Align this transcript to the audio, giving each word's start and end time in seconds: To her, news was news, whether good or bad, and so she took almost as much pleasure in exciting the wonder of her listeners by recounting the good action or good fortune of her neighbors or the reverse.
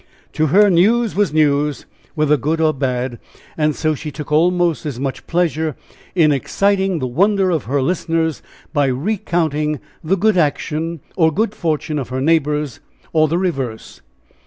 To 0.33 0.47
her, 0.47 0.71
news 0.71 1.15
was 1.15 1.31
news, 1.31 1.85
whether 2.15 2.35
good 2.35 2.59
or 2.59 2.73
bad, 2.73 3.19
and 3.55 3.75
so 3.75 3.93
she 3.93 4.09
took 4.09 4.31
almost 4.31 4.83
as 4.83 4.99
much 4.99 5.27
pleasure 5.27 5.75
in 6.15 6.31
exciting 6.31 6.97
the 6.97 7.05
wonder 7.05 7.51
of 7.51 7.65
her 7.65 7.83
listeners 7.83 8.41
by 8.73 8.87
recounting 8.87 9.79
the 10.03 10.17
good 10.17 10.37
action 10.39 11.01
or 11.15 11.31
good 11.31 11.53
fortune 11.53 11.99
of 11.99 12.09
her 12.09 12.19
neighbors 12.19 12.79
or 13.13 13.27
the 13.27 13.37
reverse. 13.37 14.01